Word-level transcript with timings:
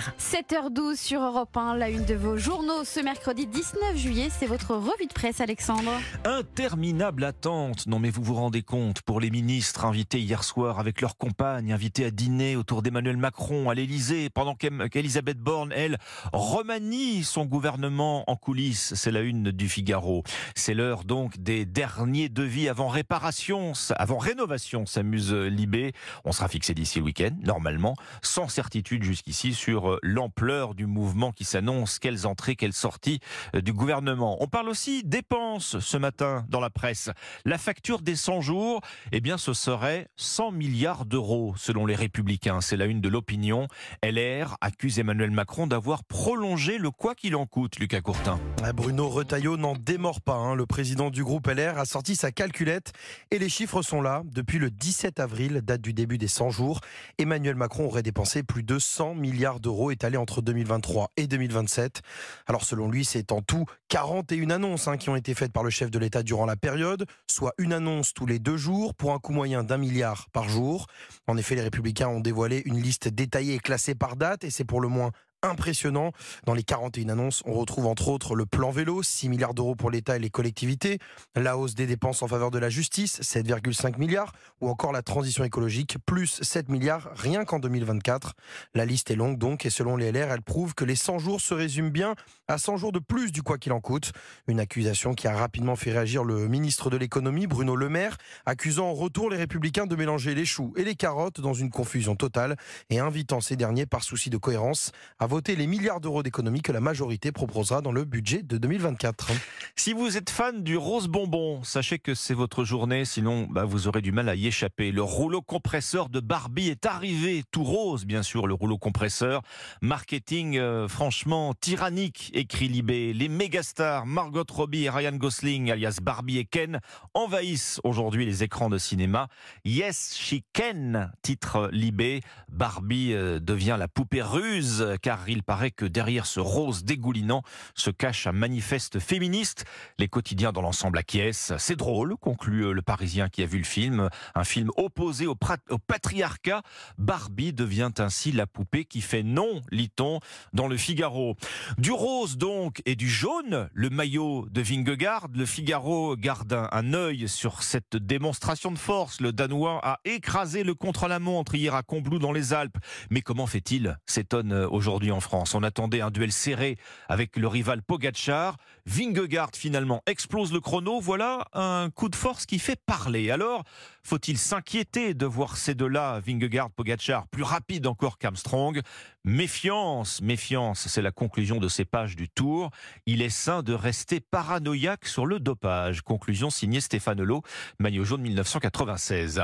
LR. 0.00 0.12
7h12 0.18 0.96
sur 0.96 1.22
Europe 1.22 1.56
1, 1.56 1.76
la 1.76 1.88
une 1.90 2.04
de 2.04 2.14
vos 2.14 2.36
journaux 2.36 2.84
ce 2.84 3.00
mercredi 3.00 3.46
19 3.46 3.96
juillet, 3.96 4.28
c'est 4.30 4.46
votre 4.46 4.74
revue 4.74 5.06
de 5.06 5.12
presse 5.12 5.40
Alexandre. 5.40 5.90
Interminable 6.24 7.24
attente, 7.24 7.86
non 7.86 7.98
mais 7.98 8.10
vous 8.10 8.22
vous 8.22 8.34
rendez 8.34 8.62
compte, 8.62 9.02
pour 9.02 9.20
les 9.20 9.30
ministres 9.30 9.84
invités 9.84 10.20
hier 10.20 10.44
soir 10.44 10.78
avec 10.78 11.00
leurs 11.00 11.16
compagnes, 11.16 11.72
invités 11.72 12.04
à 12.04 12.10
dîner 12.10 12.56
autour 12.56 12.82
d'Emmanuel 12.82 13.16
Macron 13.16 13.70
à 13.70 13.74
l'Elysée, 13.74 14.30
pendant 14.30 14.54
qu'Elisabeth 14.54 15.38
Borne, 15.38 15.72
elle, 15.74 15.98
remanie 16.32 17.24
son 17.24 17.44
gouvernement 17.44 18.28
en 18.30 18.36
coulisses, 18.36 18.94
c'est 18.94 19.10
la 19.10 19.20
une 19.20 19.50
du 19.50 19.68
Figaro. 19.68 20.22
C'est 20.54 20.74
l'heure 20.74 21.04
donc 21.04 21.38
des 21.38 21.64
derniers 21.64 22.28
devis 22.28 22.68
avant 22.68 22.88
réparation, 22.88 23.72
avant 23.96 24.18
rénovation, 24.18 24.86
s'amuse 24.86 25.32
Libé. 25.32 25.92
On 26.24 26.32
sera 26.32 26.48
fixé 26.48 26.74
d'ici 26.74 26.98
le 26.98 27.04
week-end, 27.06 27.30
normalement, 27.42 27.96
sans 28.22 28.48
certitude 28.48 29.02
jusqu'ici 29.02 29.54
sur 29.54 29.89
euh, 29.90 29.98
l'ampleur 30.02 30.74
du 30.74 30.86
mouvement 30.86 31.32
qui 31.32 31.44
s'annonce, 31.44 31.98
quelles 31.98 32.26
entrées, 32.26 32.56
quelles 32.56 32.72
sorties 32.72 33.20
euh, 33.54 33.60
du 33.60 33.72
gouvernement. 33.72 34.36
On 34.40 34.46
parle 34.46 34.68
aussi 34.68 35.02
dépenses 35.04 35.78
ce 35.78 35.96
matin 35.96 36.44
dans 36.48 36.60
la 36.60 36.70
presse. 36.70 37.10
La 37.44 37.58
facture 37.58 38.00
des 38.00 38.16
100 38.16 38.40
jours, 38.40 38.80
eh 39.12 39.20
bien, 39.20 39.38
ce 39.38 39.52
serait 39.52 40.08
100 40.16 40.52
milliards 40.52 41.04
d'euros 41.04 41.54
selon 41.56 41.86
les 41.86 41.94
Républicains. 41.94 42.60
C'est 42.60 42.76
la 42.76 42.86
une 42.86 43.00
de 43.00 43.08
l'opinion. 43.08 43.68
LR 44.04 44.56
accuse 44.60 44.98
Emmanuel 44.98 45.30
Macron 45.30 45.66
d'avoir 45.66 46.04
prolongé 46.04 46.78
le 46.78 46.90
quoi 46.90 47.14
qu'il 47.14 47.36
en 47.36 47.46
coûte, 47.46 47.78
Lucas 47.78 48.00
Courtin. 48.00 48.38
Ah, 48.62 48.72
Bruno 48.72 49.08
Retailleau 49.08 49.56
n'en 49.56 49.74
démord 49.74 50.20
pas. 50.20 50.34
Hein. 50.34 50.54
Le 50.54 50.66
président 50.66 51.10
du 51.10 51.24
groupe 51.24 51.46
LR 51.46 51.78
a 51.78 51.84
sorti 51.84 52.16
sa 52.16 52.32
calculette 52.32 52.92
et 53.30 53.38
les 53.38 53.48
chiffres 53.48 53.82
sont 53.82 54.02
là. 54.02 54.22
Depuis 54.24 54.58
le 54.58 54.70
17 54.70 55.20
avril, 55.20 55.60
date 55.62 55.80
du 55.80 55.92
début 55.92 56.18
des 56.18 56.28
100 56.28 56.50
jours, 56.50 56.80
Emmanuel 57.18 57.54
Macron 57.54 57.86
aurait 57.86 58.02
dépensé 58.02 58.42
plus 58.42 58.62
de 58.62 58.78
100 58.78 59.14
milliards 59.14 59.60
d'euros 59.60 59.79
étalés 59.88 60.18
entre 60.18 60.42
2023 60.42 61.12
et 61.16 61.26
2027. 61.26 62.02
Alors 62.46 62.64
selon 62.64 62.90
lui, 62.90 63.06
c'est 63.06 63.32
en 63.32 63.40
tout 63.40 63.64
41 63.88 64.50
annonces 64.50 64.88
hein, 64.88 64.98
qui 64.98 65.08
ont 65.08 65.16
été 65.16 65.32
faites 65.32 65.52
par 65.52 65.62
le 65.62 65.70
chef 65.70 65.90
de 65.90 65.98
l'État 65.98 66.22
durant 66.22 66.44
la 66.44 66.56
période, 66.56 67.06
soit 67.26 67.54
une 67.56 67.72
annonce 67.72 68.12
tous 68.12 68.26
les 68.26 68.38
deux 68.38 68.58
jours 68.58 68.94
pour 68.94 69.12
un 69.12 69.18
coût 69.18 69.32
moyen 69.32 69.64
d'un 69.64 69.78
milliard 69.78 70.28
par 70.32 70.48
jour. 70.50 70.86
En 71.26 71.38
effet, 71.38 71.54
les 71.54 71.62
républicains 71.62 72.08
ont 72.08 72.20
dévoilé 72.20 72.60
une 72.66 72.82
liste 72.82 73.08
détaillée 73.08 73.54
et 73.54 73.58
classée 73.58 73.94
par 73.94 74.16
date 74.16 74.44
et 74.44 74.50
c'est 74.50 74.64
pour 74.64 74.82
le 74.82 74.88
moins 74.88 75.12
impressionnant. 75.42 76.12
Dans 76.44 76.54
les 76.54 76.62
41 76.62 77.08
annonces, 77.08 77.42
on 77.46 77.54
retrouve 77.54 77.86
entre 77.86 78.08
autres 78.08 78.34
le 78.34 78.46
plan 78.46 78.70
vélo, 78.70 79.02
6 79.02 79.28
milliards 79.28 79.54
d'euros 79.54 79.74
pour 79.74 79.90
l'État 79.90 80.16
et 80.16 80.18
les 80.18 80.30
collectivités, 80.30 80.98
la 81.36 81.56
hausse 81.56 81.74
des 81.74 81.86
dépenses 81.86 82.22
en 82.22 82.28
faveur 82.28 82.50
de 82.50 82.58
la 82.58 82.68
justice, 82.68 83.20
7,5 83.20 83.98
milliards, 83.98 84.32
ou 84.60 84.68
encore 84.68 84.92
la 84.92 85.02
transition 85.02 85.44
écologique, 85.44 85.96
plus 86.06 86.40
7 86.42 86.68
milliards 86.68 87.10
rien 87.14 87.44
qu'en 87.44 87.58
2024. 87.58 88.34
La 88.74 88.84
liste 88.84 89.10
est 89.10 89.16
longue 89.16 89.38
donc, 89.38 89.64
et 89.66 89.70
selon 89.70 89.96
les 89.96 90.12
LR, 90.12 90.30
elle 90.30 90.42
prouve 90.42 90.74
que 90.74 90.84
les 90.84 90.96
100 90.96 91.18
jours 91.18 91.40
se 91.40 91.54
résument 91.54 91.90
bien 91.90 92.14
à 92.48 92.58
100 92.58 92.76
jours 92.76 92.92
de 92.92 92.98
plus 92.98 93.32
du 93.32 93.42
quoi 93.42 93.58
qu'il 93.58 93.72
en 93.72 93.80
coûte. 93.80 94.12
Une 94.46 94.60
accusation 94.60 95.14
qui 95.14 95.26
a 95.28 95.36
rapidement 95.36 95.76
fait 95.76 95.92
réagir 95.92 96.24
le 96.24 96.48
ministre 96.48 96.90
de 96.90 96.96
l'économie, 96.96 97.46
Bruno 97.46 97.76
Le 97.76 97.88
Maire, 97.88 98.16
accusant 98.46 98.88
en 98.88 98.94
retour 98.94 99.30
les 99.30 99.36
républicains 99.36 99.86
de 99.86 99.96
mélanger 99.96 100.34
les 100.34 100.44
choux 100.44 100.72
et 100.76 100.84
les 100.84 100.94
carottes 100.94 101.40
dans 101.40 101.54
une 101.54 101.70
confusion 101.70 102.16
totale 102.16 102.56
et 102.90 102.98
invitant 102.98 103.40
ces 103.40 103.56
derniers, 103.56 103.86
par 103.86 104.02
souci 104.02 104.30
de 104.30 104.36
cohérence, 104.36 104.92
à 105.18 105.26
voter 105.30 105.54
les 105.54 105.68
milliards 105.68 106.00
d'euros 106.00 106.24
d'économies 106.24 106.60
que 106.60 106.72
la 106.72 106.80
majorité 106.80 107.30
proposera 107.30 107.82
dans 107.82 107.92
le 107.92 108.04
budget 108.04 108.42
de 108.42 108.58
2024. 108.58 109.30
Si 109.76 109.92
vous 109.92 110.16
êtes 110.16 110.28
fan 110.28 110.64
du 110.64 110.76
rose 110.76 111.06
bonbon, 111.06 111.62
sachez 111.62 112.00
que 112.00 112.16
c'est 112.16 112.34
votre 112.34 112.64
journée, 112.64 113.04
sinon 113.04 113.46
bah, 113.48 113.64
vous 113.64 113.86
aurez 113.86 114.02
du 114.02 114.10
mal 114.10 114.28
à 114.28 114.34
y 114.34 114.48
échapper. 114.48 114.90
Le 114.90 115.04
rouleau 115.04 115.40
compresseur 115.40 116.08
de 116.08 116.18
Barbie 116.18 116.68
est 116.68 116.84
arrivé, 116.84 117.44
tout 117.52 117.62
rose 117.62 118.06
bien 118.06 118.24
sûr, 118.24 118.48
le 118.48 118.54
rouleau 118.54 118.76
compresseur. 118.76 119.42
Marketing 119.82 120.58
euh, 120.58 120.88
franchement 120.88 121.54
tyrannique, 121.54 122.32
écrit 122.34 122.66
Libé. 122.66 123.12
Les 123.12 123.28
mégastars 123.28 124.06
Margot 124.06 124.42
Robbie 124.50 124.86
et 124.86 124.90
Ryan 124.90 125.14
Gosling, 125.14 125.70
alias 125.70 125.98
Barbie 126.02 126.38
et 126.38 126.44
Ken, 126.44 126.80
envahissent 127.14 127.80
aujourd'hui 127.84 128.26
les 128.26 128.42
écrans 128.42 128.68
de 128.68 128.78
cinéma. 128.78 129.28
Yes, 129.64 130.16
she 130.18 130.42
can, 130.52 131.10
titre 131.22 131.70
Libé. 131.70 132.22
Barbie 132.48 133.12
euh, 133.12 133.38
devient 133.38 133.76
la 133.78 133.86
poupée 133.86 134.22
ruse, 134.22 134.96
car 135.02 135.19
il 135.28 135.42
paraît 135.42 135.70
que 135.70 135.84
derrière 135.84 136.26
ce 136.26 136.40
rose 136.40 136.84
dégoulinant 136.84 137.42
se 137.74 137.90
cache 137.90 138.26
un 138.26 138.32
manifeste 138.32 138.98
féministe. 138.98 139.64
Les 139.98 140.08
quotidiens 140.08 140.52
dans 140.52 140.62
l'ensemble 140.62 140.98
acquiescent. 140.98 141.56
C'est 141.58 141.76
drôle, 141.76 142.16
conclut 142.16 142.66
euh, 142.66 142.72
le 142.72 142.82
Parisien 142.82 143.28
qui 143.28 143.42
a 143.42 143.46
vu 143.46 143.58
le 143.58 143.64
film. 143.64 144.08
Un 144.34 144.44
film 144.44 144.70
opposé 144.76 145.26
au, 145.26 145.34
patriarcat. 145.34 146.62
Barbie 146.98 147.52
devient 147.52 147.90
ainsi 147.98 148.32
la 148.32 148.46
poupée 148.46 148.84
qui 148.84 149.00
fait 149.00 149.22
non, 149.22 149.62
lit-on, 149.70 150.20
dans 150.52 150.68
le 150.68 150.76
Figaro. 150.76 151.36
Du 151.78 151.92
rose 151.92 152.36
donc 152.36 152.82
et 152.86 152.96
du 152.96 153.08
jaune, 153.08 153.68
le 153.72 153.90
maillot 153.90 154.46
de 154.50 154.60
Vingegaard. 154.60 155.28
Le 155.34 155.46
Figaro 155.46 156.16
garde 156.16 156.52
un, 156.52 156.68
un 156.72 156.94
œil 156.94 157.28
sur 157.28 157.62
cette 157.62 157.96
démonstration 157.96 158.70
de 158.72 158.78
force. 158.78 159.20
Le 159.20 159.32
Danois 159.32 159.80
a 159.82 160.00
écrasé 160.04 160.64
le 160.64 160.74
contre-la-montre 160.74 161.54
hier 161.54 161.74
à 161.74 161.82
Combloux 161.82 162.18
dans 162.18 162.32
les 162.32 162.52
Alpes. 162.52 162.78
Mais 163.10 163.22
comment 163.22 163.46
fait-il? 163.46 163.96
s'étonne 164.06 164.52
euh, 164.52 164.68
en 165.10 165.20
France. 165.20 165.54
On 165.54 165.62
attendait 165.62 166.00
un 166.00 166.10
duel 166.10 166.32
serré 166.32 166.76
avec 167.08 167.36
le 167.36 167.48
rival 167.48 167.82
Pogachar. 167.82 168.56
Vingegaard 168.86 169.50
finalement 169.54 170.02
explose 170.06 170.52
le 170.52 170.60
chrono. 170.60 171.00
Voilà 171.00 171.46
un 171.52 171.90
coup 171.90 172.08
de 172.08 172.16
force 172.16 172.46
qui 172.46 172.58
fait 172.58 172.80
parler. 172.84 173.30
Alors, 173.30 173.64
faut-il 174.02 174.38
s'inquiéter 174.38 175.14
de 175.14 175.26
voir 175.26 175.56
ces 175.56 175.74
deux-là, 175.74 176.20
Vingegaard, 176.20 176.70
Pogachar, 176.70 177.26
plus 177.28 177.42
rapides 177.42 177.86
encore 177.86 178.18
qu'Armstrong? 178.18 178.80
Méfiance, 179.24 180.22
méfiance, 180.22 180.88
c'est 180.88 181.02
la 181.02 181.10
conclusion 181.10 181.58
de 181.58 181.68
ces 181.68 181.84
pages 181.84 182.16
du 182.16 182.30
Tour. 182.30 182.70
Il 183.04 183.20
est 183.20 183.28
sain 183.28 183.62
de 183.62 183.74
rester 183.74 184.18
paranoïaque 184.18 185.06
sur 185.06 185.26
le 185.26 185.38
dopage. 185.38 186.00
Conclusion 186.00 186.48
signée 186.48 186.80
Stéphane 186.80 187.22
Lowe, 187.22 187.42
maillot 187.78 188.04
jaune 188.04 188.22
1996. 188.22 189.42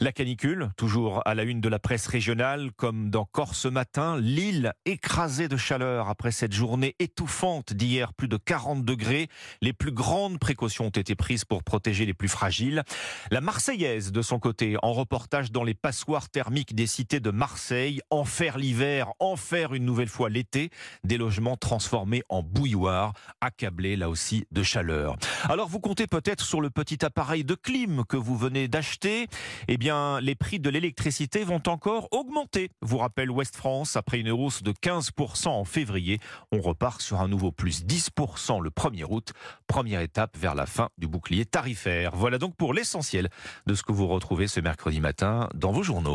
La 0.00 0.12
canicule, 0.12 0.70
toujours 0.76 1.22
à 1.26 1.34
la 1.34 1.42
une 1.42 1.60
de 1.60 1.68
la 1.68 1.80
presse 1.80 2.06
régionale, 2.06 2.70
comme 2.76 3.10
dans 3.10 3.24
Corse 3.24 3.66
matin, 3.66 4.16
l'île 4.20 4.72
écrasée 5.06 5.46
de 5.46 5.56
chaleur 5.56 6.08
après 6.08 6.32
cette 6.32 6.52
journée 6.52 6.96
étouffante 6.98 7.72
d'hier, 7.72 8.12
plus 8.12 8.26
de 8.26 8.36
40 8.36 8.84
degrés. 8.84 9.28
Les 9.62 9.72
plus 9.72 9.92
grandes 9.92 10.40
précautions 10.40 10.86
ont 10.86 10.90
été 10.90 11.14
prises 11.14 11.44
pour 11.44 11.62
protéger 11.62 12.06
les 12.06 12.12
plus 12.12 12.26
fragiles. 12.26 12.82
La 13.30 13.40
Marseillaise, 13.40 14.10
de 14.10 14.20
son 14.20 14.40
côté, 14.40 14.76
en 14.82 14.92
reportage 14.92 15.52
dans 15.52 15.62
les 15.62 15.74
passoires 15.74 16.28
thermiques 16.28 16.74
des 16.74 16.88
cités 16.88 17.20
de 17.20 17.30
Marseille, 17.30 18.00
enfer 18.10 18.58
l'hiver, 18.58 19.12
en 19.20 19.36
faire 19.36 19.74
une 19.74 19.84
nouvelle 19.84 20.08
fois 20.08 20.28
l'été, 20.28 20.70
des 21.04 21.18
logements 21.18 21.56
transformés 21.56 22.24
en 22.28 22.42
bouilloire, 22.42 23.12
accablés 23.40 23.94
là 23.94 24.08
aussi 24.08 24.44
de 24.50 24.64
chaleur. 24.64 25.14
Alors 25.48 25.68
vous 25.68 25.78
comptez 25.78 26.08
peut-être 26.08 26.44
sur 26.44 26.60
le 26.60 26.70
petit 26.70 27.04
appareil 27.04 27.44
de 27.44 27.54
clim 27.54 28.04
que 28.04 28.16
vous 28.16 28.36
venez 28.36 28.66
d'acheter. 28.66 29.28
Eh 29.68 29.76
bien, 29.76 30.20
les 30.20 30.34
prix 30.34 30.58
de 30.58 30.68
l'électricité 30.68 31.44
vont 31.44 31.62
encore 31.68 32.08
augmenter, 32.10 32.70
vous 32.82 32.98
rappelle 32.98 33.30
Ouest 33.30 33.54
France, 33.54 33.94
après 33.94 34.18
une 34.18 34.30
hausse 34.30 34.64
de 34.64 34.72
15% 34.72 35.48
en 35.48 35.64
février. 35.64 36.18
On 36.50 36.60
repart 36.60 37.00
sur 37.00 37.20
un 37.20 37.28
nouveau 37.28 37.52
plus 37.52 37.84
10% 37.84 38.60
le 38.60 38.70
1er 38.70 39.04
août. 39.08 39.34
Première 39.68 40.00
étape 40.00 40.36
vers 40.36 40.56
la 40.56 40.66
fin 40.66 40.88
du 40.98 41.06
bouclier 41.06 41.44
tarifaire. 41.44 42.16
Voilà 42.16 42.38
donc 42.38 42.56
pour 42.56 42.74
l'essentiel 42.74 43.28
de 43.66 43.74
ce 43.74 43.84
que 43.84 43.92
vous 43.92 44.08
retrouvez 44.08 44.48
ce 44.48 44.58
mercredi 44.58 45.00
matin 45.00 45.48
dans 45.54 45.70
vos 45.70 45.84
journaux. 45.84 45.96